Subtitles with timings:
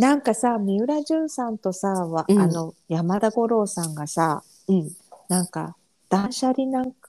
[0.00, 4.90] なんかさ三浦淳さんとさ、わうんあの山田五郎さんがさうん。
[5.28, 5.76] なんか
[6.08, 7.08] 断捨離なんか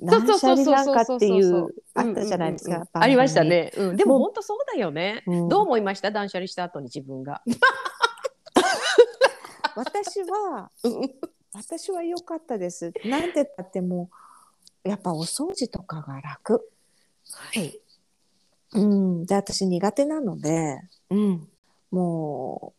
[0.00, 3.72] そう断捨そうそう離なんかっていそうそうそううあったじゃないですか、うんうんうん番組ありましたね。
[3.76, 5.22] うん、でももう本当そうだよね。
[5.26, 6.10] うんどう思いました？
[6.10, 7.42] 断捨離した後に自分が。
[9.76, 11.14] 私はうん
[11.54, 14.08] 私は良かったですなんでだっても
[14.84, 16.68] うやっぱお掃除とかが楽
[17.54, 17.78] はい。
[18.74, 20.80] うんで私苦手なので
[21.10, 21.48] うん。
[21.92, 22.72] も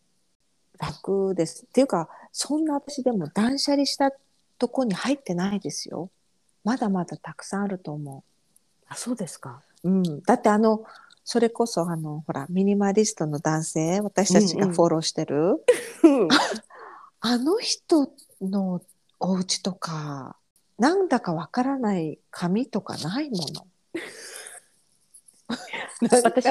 [0.75, 1.65] う楽です。
[1.65, 4.11] っていうかそんな私でも断捨離した
[4.57, 6.09] とこに入ってないですよ。
[6.63, 8.23] まだまだたくさんあると思
[8.87, 9.61] あ、そうですか。
[9.83, 10.83] う、うん、だってあの
[11.23, 15.63] それこそあのほらミニマリストの男性私たちがフォローしてる、
[16.03, 16.27] うん。
[17.21, 18.11] あの人
[18.41, 18.81] の
[19.19, 20.35] お家とか
[20.77, 23.67] なんだかわからない紙とかないもの。
[26.01, 26.45] 私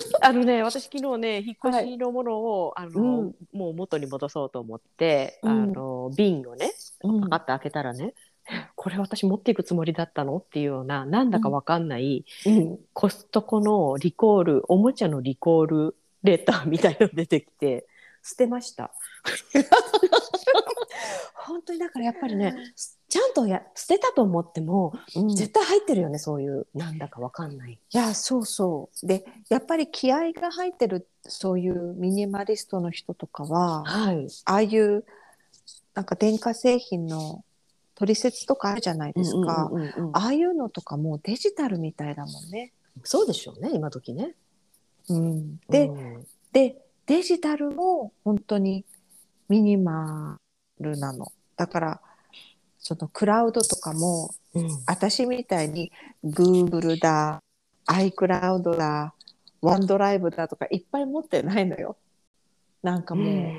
[0.22, 3.34] あのね、私昨日ね、引っ越しのものを、あの、うん。
[3.52, 5.50] もう元に戻そうと思って、うん。
[5.50, 7.20] あの瓶をね、うん。
[7.22, 8.14] パカッと開けたらね。
[8.76, 12.78] これ私持っていくつもりだったのっていうようななんだかわかんない、うん。
[12.92, 17.86] コストコのリコールおもちゃのリコールレターみたいの出てきて
[18.26, 18.90] 捨てました。
[21.46, 22.56] 本当にだからやっぱりね
[23.08, 25.28] ちゃんとや捨てたと思ってもうん。
[25.28, 27.72] 絶対入ってるよねそういうなんだかわかんない。
[27.72, 29.06] いやそうそう。
[29.06, 34.26] でやっぱり気合が入ってるそういうミニマリストの人とかははい。
[34.44, 35.04] ああいう
[35.94, 37.44] なんか電化製品の
[37.94, 42.72] 取説とかあるじゃないですか、うんうんうんうんああいうのとかもうデジタルみたいだもんね。
[43.04, 44.34] そうでしょうね今時ね。
[45.08, 46.26] うん、で,、うん。
[46.52, 48.84] でデジタルも本当に
[49.48, 50.38] ミニマ
[50.80, 51.32] ルなの。
[51.56, 52.00] だから
[52.78, 55.90] そのクラウドとかもうん私みたいに
[56.24, 57.40] Google だ
[57.86, 59.14] iCloud だ
[59.62, 61.96] OneDrive だとかいっぱい持ってないのよ。
[62.82, 63.54] なんかもう、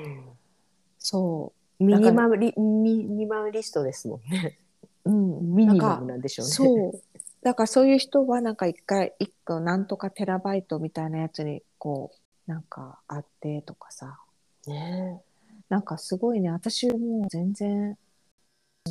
[0.98, 4.58] そうミニマリミニマリストですもんね
[5.04, 7.02] うん、ミニマムなんでしょうねそう。
[7.42, 12.16] だからそういう人はなんか一回一個なんとかテラバイトみたいなやつにこう
[12.48, 14.18] なんかあってとかさ。
[14.66, 15.20] ね
[15.68, 17.96] なんかすごいね私はもう全然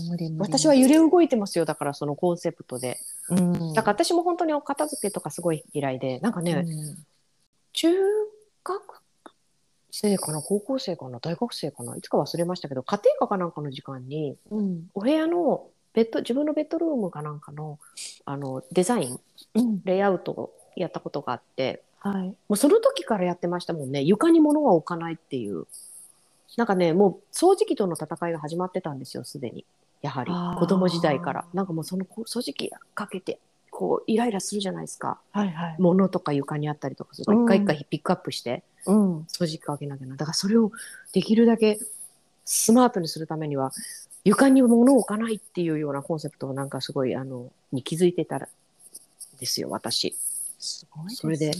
[0.09, 0.53] 無理無理。
[0.53, 2.99] 私は揺れ動いてますよだからそのコンセプトで。
[3.29, 3.73] うん。
[3.73, 7.05] だから私も本当にお片付けとかすごい嫌いでなんかね、うん。
[7.73, 7.89] 中
[8.63, 8.81] 学
[9.91, 14.87] 生かな高校生かな大学生かないつか忘れましたけど家庭科かなんかの時間にうん。
[14.93, 17.79] お部屋のベッド自分のベッドルームかなんかの
[18.25, 19.19] あのデザイン
[19.55, 19.81] うん。
[19.83, 22.27] レイアウトをやったことがあってはい。
[22.27, 24.01] もうその時からやってましたもんね。
[24.01, 25.65] 床に物は置かないっていう。
[26.55, 29.65] なんかねもう掃除機との戦いが始まってたんですよすでに。
[30.01, 30.31] やはり。
[30.59, 31.45] 子供時代から。
[31.53, 35.19] なんかもうその掃除機かけてこうイライラするじゃないですか。
[35.31, 35.75] はいはい。
[35.79, 37.45] 物とか床にあったりとかするとうん。
[37.45, 39.19] 一回一回ピックアップしてうん。
[39.23, 40.15] 掃除機かけなきゃな。
[40.15, 40.71] だからそれを
[41.13, 41.79] できるだけ
[42.45, 43.71] スマートにするためには
[44.23, 48.47] 床に物を置かないっていうようなコンセプトをなんかすごいあのに気づいてたら
[49.39, 50.15] ですよ私。
[50.67, 51.51] すごいそれで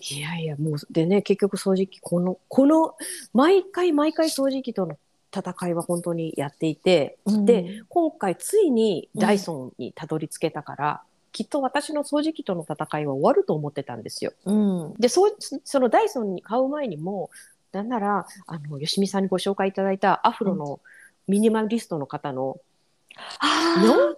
[0.00, 2.94] いやいやもうでね結局掃除機このこの
[3.32, 4.98] 毎回毎回掃除機との
[5.34, 11.02] 戦いは本当にやっていて、で今回ついにダイソンにたどり着けたから、
[11.32, 14.32] きっと私の掃除機との戦いは終わると思ってたんですよ。
[14.44, 14.94] うん。
[14.98, 15.28] でそ
[15.78, 17.30] のダイソンに買う前にも
[17.72, 20.80] なんならあの吉見さんにご紹介いただいたアフロの
[21.28, 22.58] ミニマリストの方の、
[23.38, 24.16] あの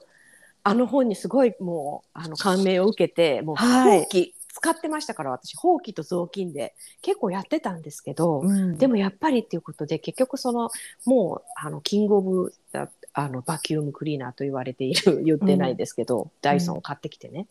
[0.64, 3.98] あの本にすごいもうあの感銘を受けてもうはい。
[3.98, 8.76] ほうき使ってましたから私ほうきと雑巾で結構やってたんですけど、うん。
[8.76, 10.70] でもやっぱりっていうことで結局その
[11.06, 17.46] もうあのキングオブだあのバキュームクリーナーと言われている言ってないですけど、ダイソンを買ってきてね、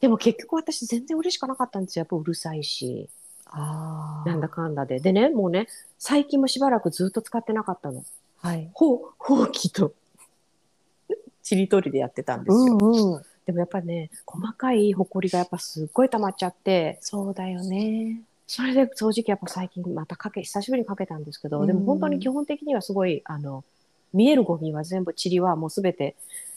[0.00, 3.08] でも結局私全然嬉しくなかったんですよやっぱうるさいし
[3.46, 4.28] あー。
[4.28, 5.00] なんだかんだで。
[5.00, 5.68] でねもうね
[5.98, 8.04] 最近もしばらくずっと使ってなかったの。
[8.40, 8.70] はい。
[8.74, 9.94] ほうほうきと
[11.42, 13.22] ちりとりでやってたんですよ、うんうん。
[13.46, 16.98] でもやっぱりね細かいほこりがやっぱすっごい溜まっちゃって。
[17.00, 18.20] そうだよね。
[18.46, 21.66] それで掃除機やっぱ最近またかけ久しぶりにかけたんですけど、うん。
[21.66, 23.64] でも本当に基本的にはすごいあの
[24.12, 26.16] 見えるゴミは全部塵はもうすべて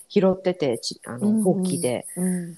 [0.09, 1.43] 拾っててちあのうんうん。
[1.43, 2.57] ほうん。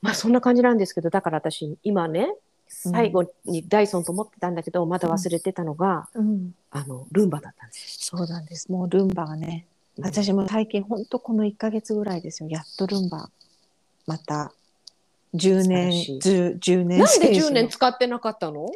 [0.00, 2.34] まあそんな感じなんですけどだから私今ね
[2.68, 6.54] 最後にダイソンと思ってたんだけど、まだ忘れてたのが、うん。
[6.70, 8.72] あのルンバだったんですそうなんです。
[8.72, 9.71] もうルンバがねよ。
[10.00, 12.48] 私も最近ほんとこの1ヶ月ぐらいですよ。
[12.48, 13.28] やっとルンバ。
[14.06, 14.52] また
[15.34, 16.18] 10年素晴らしい。
[16.18, 17.46] 10, 10年なんで選手の。
[17.48, 18.66] 10年使ってなかったの？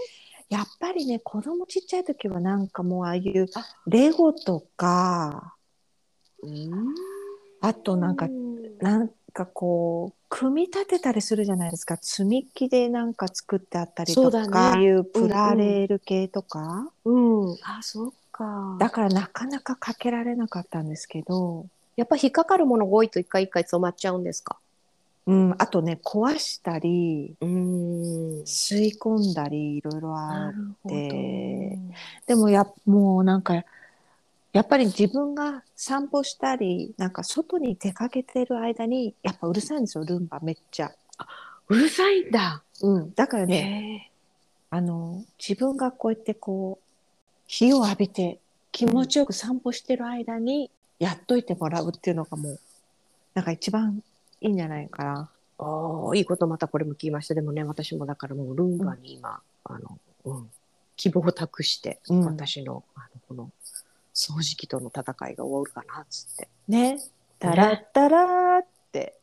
[0.49, 3.47] やっぱりね子供ちっちゃい時はなんかもうああいう
[3.87, 5.55] レゴとか
[7.61, 8.29] あとなんか
[8.81, 11.97] なんかこう組み立てたりするじゃないですか。
[12.01, 14.85] 積み木でなんか作ってあったりとか、ね。
[14.85, 17.57] いうプラレール系とか、うん。
[17.63, 18.77] あ、そっか。
[18.79, 21.67] だからなかなかかけられなかったんですけど、
[21.97, 24.59] やっぱ引っかかるものが多いと一回一回染まっちゃうんですか？
[25.27, 28.43] うん、あとね壊したりうん。
[28.43, 30.94] 吸い込んだりいろいろあるなるほど。
[30.94, 31.79] で
[32.27, 33.55] でもやもうなんか
[34.53, 40.93] やっぱり自分が散歩したりなんか外に出かけてる間にやっぱうるさいんですよルンバめっちゃ。
[41.69, 42.62] うるさいんだ。
[42.82, 44.11] うん、だからね、ね。
[44.71, 46.86] あの自分がこうやってこう
[47.46, 48.38] 日を浴びて
[48.72, 52.60] 気持ちよく散歩してる間にやっといてもらうっていうのがもう
[53.34, 54.02] なんか一番
[54.40, 55.31] いいんじゃないかな。
[55.58, 57.34] ああ、いいことまたこれも聞きました。
[57.34, 60.50] でもね、私もだからもうルンバに今、あの、うん、
[60.96, 63.50] 希望を託して、うん私の、あの、この、
[64.14, 66.48] 掃除機との戦いが終わるかな、つって。
[66.69, 66.98] ね。
[67.38, 69.14] タラッタラーって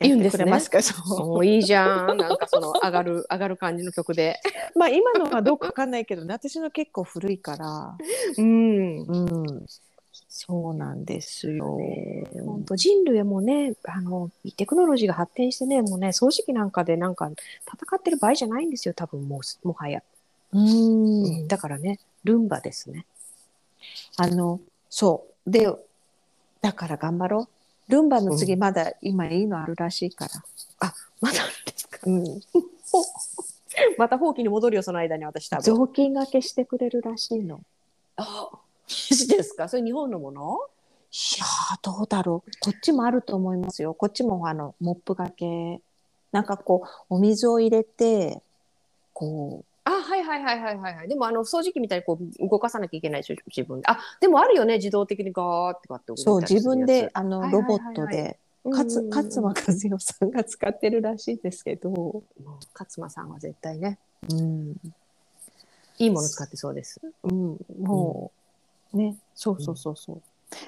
[0.00, 2.16] 言うんですねそういいじゃん。
[2.16, 4.40] なんかその、上がる、 上がる感じの曲で。
[4.74, 7.96] まあ今のはどうかわかんないけどね私の結構古いから。
[8.38, 9.02] うん。
[9.02, 9.66] うん。
[10.28, 11.78] そうなんですよ。
[12.44, 20.02] 本当人類はもうね、あの、テクノロジーが発展してね、もうね、掃除機なんかでなんか戦ってる場合じゃないんですよ、多分もう、もはや。
[20.52, 23.06] うんうんだからね、ルンバですね。
[24.16, 25.50] あの、そう。
[25.50, 25.68] で、
[26.60, 27.59] だから頑張ろう。
[27.90, 30.30] ルンバの次まだ今いいのあるらしいから。
[31.20, 31.98] まだあるんですか？
[32.06, 32.40] うん。
[33.98, 35.62] また放棄に戻るよ、その間に私多分。
[35.62, 37.60] 雑巾がけしてくれるらしいの。
[38.16, 39.68] あ、マジですか？
[39.68, 40.58] それ日本のもの？
[41.12, 42.50] いやー、どうだろう。
[42.60, 43.94] こっちもあると思いますよ。
[43.94, 45.80] こっちもあの、モップがけ。
[46.32, 48.40] なんかこう、お水を入れて、
[49.12, 49.64] こあ、
[50.00, 51.08] はいはいはいはいはいはい。
[51.08, 53.86] でもあの掃除機みたいにこう動かさなきゃいけないでしょ、自分で。
[53.88, 62.22] あ、でもあるよね、自動的にガーってこうやってそう、自分で、あの、ロボットで、勝間和代さんが使ってるらしいですけど、
[62.78, 63.98] 勝間さんは絶対ね、
[64.30, 64.74] うん、
[65.98, 67.00] いいもの使ってそうです。
[67.22, 68.32] うん、も
[68.92, 70.22] う、ね、そうそうそうそう。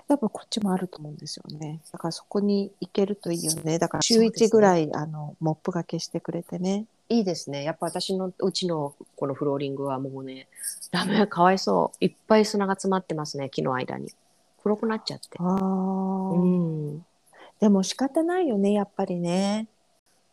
[0.08, 1.80] やっぱこっちもあると思うんですよね。
[1.90, 3.78] だからそこに行けるといいよね。
[3.78, 6.86] だから週そうですね1ぐらい、あの、モップがけしてくれてね。
[7.12, 7.62] いいですね。
[7.62, 10.48] やっぱ私のうちのこのフローリングはもうね、
[10.90, 12.04] ダメ、かわいそう。
[12.04, 14.10] いっぱい砂が詰まってますね、木の間に。
[14.62, 15.38] 黒くなっちゃって。
[15.38, 17.04] ああ、うん。
[17.60, 19.68] でも仕方ないよね、やっぱりね。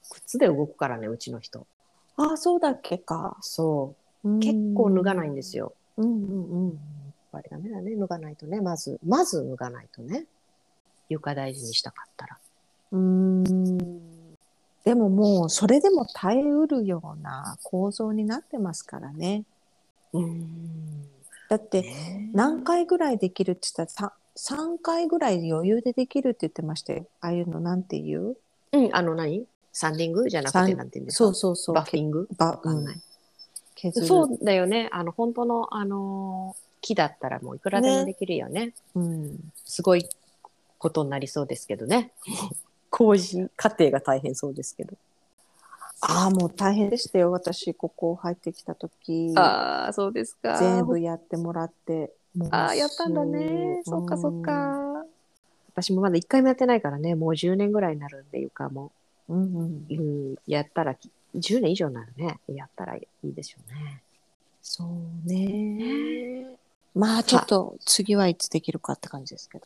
[0.09, 1.67] 靴で動くからね、うちの人。
[2.15, 3.37] ああ、そうだっけか。
[3.41, 4.39] そう。
[4.39, 5.59] 結構脱がないんですよ。
[5.59, 5.73] よ。
[5.97, 6.69] うんうんうん。
[6.69, 6.75] やっ
[7.31, 8.61] ぱりダメだね、脱がないとね。
[8.61, 10.25] まず、まず脱がないとね。
[11.09, 12.37] 床大事にしたかったら。
[12.91, 14.08] うーん
[14.85, 19.43] でももうそれでも耐えうるような構造になってますからね。
[20.13, 21.05] うん。
[21.49, 21.93] だって
[22.33, 24.03] 何回ぐらいできるって言った？
[24.03, 27.05] ら 3, 3回ぐらい余裕でできるって言ってましたよ。
[27.21, 28.37] ああいうのなんて言う？
[28.71, 29.45] うん、あの何？
[29.71, 30.29] サンディング？
[30.29, 31.25] じゃなくてなんて言うんですか？
[31.25, 31.75] そうそうそう。
[31.75, 32.27] バッフィング？
[32.37, 33.01] ばわかんない。
[33.75, 34.07] 削る。
[34.07, 34.89] そうだよね。
[34.91, 38.73] あの、本当の、あのー木だったらもういくらでもできるよね。
[38.95, 39.37] うん。
[39.65, 40.07] すごい
[40.77, 42.13] ことになりそうですけどね。
[42.89, 44.95] 工事過程が大変そうですけど。
[46.01, 47.31] ああ、もう大変でしたよ。
[47.31, 50.57] 私、ここ入ってきた時ああ、そうですか。
[50.57, 52.11] 全部やってもらって。
[52.51, 53.81] ああ、やったんだね。
[53.83, 54.41] すそっかそっ。
[54.41, 55.05] か。
[55.73, 58.91] 私もまだ一回もやってないからね、もう10年ぐらいになるんで、床も。
[59.27, 59.85] うんうん。
[59.89, 59.93] う
[60.33, 60.95] ん、やったら、
[61.35, 62.39] 10年以上になるね。
[62.47, 64.01] やったらいいでしょうね。
[64.61, 66.47] そうね。
[66.95, 69.65] まあちょっと次はいつできるかって感じですけど。